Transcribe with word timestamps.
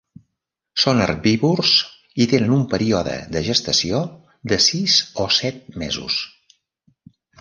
Són 0.83 1.01
herbívors 1.03 1.73
i 2.25 2.27
tenen 2.31 2.55
un 2.55 2.63
període 2.73 3.15
de 3.35 3.43
gestació 3.49 3.99
de 4.53 4.59
sis 4.69 4.97
o 5.25 5.29
set 5.41 5.61
mesos. 5.83 6.17